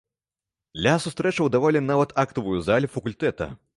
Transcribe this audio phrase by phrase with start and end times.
[0.79, 3.51] Для сустрэчаў давалі нават актавую залю факультэта.